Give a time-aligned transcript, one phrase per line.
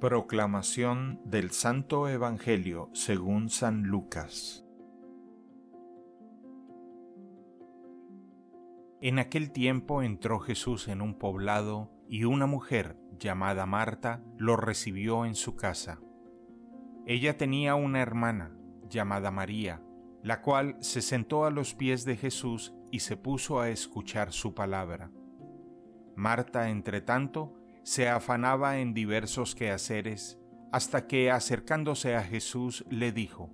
[0.00, 4.64] Proclamación del Santo Evangelio según San Lucas
[9.02, 15.26] En aquel tiempo entró Jesús en un poblado y una mujer llamada Marta lo recibió
[15.26, 16.00] en su casa.
[17.04, 18.56] Ella tenía una hermana
[18.88, 19.82] llamada María,
[20.22, 24.54] la cual se sentó a los pies de Jesús y se puso a escuchar su
[24.54, 25.10] palabra.
[26.16, 27.59] Marta, entre tanto,
[27.90, 30.38] se afanaba en diversos quehaceres,
[30.70, 33.50] hasta que acercándose a Jesús le dijo,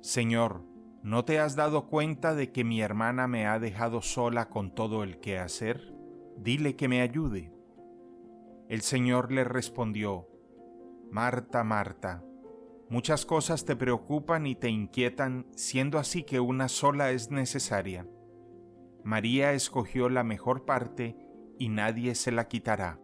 [0.00, 0.64] Señor,
[1.02, 5.04] ¿no te has dado cuenta de que mi hermana me ha dejado sola con todo
[5.04, 5.94] el quehacer?
[6.38, 7.52] Dile que me ayude.
[8.70, 10.26] El Señor le respondió,
[11.10, 12.24] Marta, Marta,
[12.88, 18.08] muchas cosas te preocupan y te inquietan, siendo así que una sola es necesaria.
[19.02, 21.14] María escogió la mejor parte
[21.58, 23.03] y nadie se la quitará.